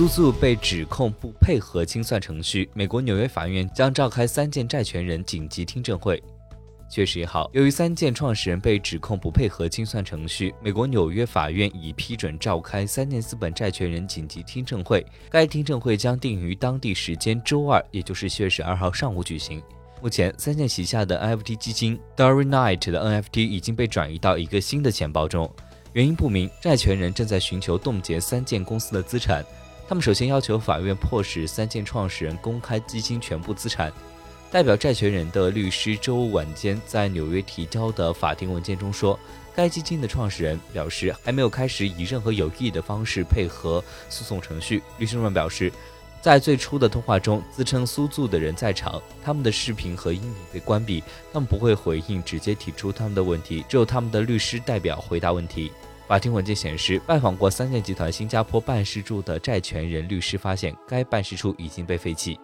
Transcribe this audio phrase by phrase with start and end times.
[0.00, 6.22] 苏苏被指控不配合清算程序，美国纽约法院将召开三件债权人紧急听证会。
[6.88, 15.04] 七月十一号，由于三件创始人被指控不配合清算程序，美国纽约法院已批准召开三件资本债权人紧急听证会。
[15.28, 19.62] 该听证会将定于当地时间周二，也就是七月十二号上午举行。
[20.00, 25.54] 目前，三件旗下的 NFT 基金 darry night 的 NFT 已经被转移到一个新的钱包中，
[25.92, 26.48] 原因不明。
[26.58, 29.44] 债权人正在寻求冻结三件公司的资产。
[29.90, 33.92] 他们首先要求法院迫使三件创始人公开基金全部资产。
[34.48, 39.18] 代表债权人的律师周五晚间在纽约提交的法庭文件中说，
[39.52, 44.80] 该基金的创始人表示还没有开始以任何有意义的方式配合诉讼程序。
[44.98, 45.72] 律师们表示，
[46.20, 55.72] 在最初的通话中，自称苏助的人在场，他们的视频和音频被关闭，他们不会回应直接提出他们的问题，只有他们的律师代表回答问题。
[56.10, 62.36] 法庭文件显示，拜访过三建集团新加坡办事处的债权人律师发现，该办事处已经被废弃。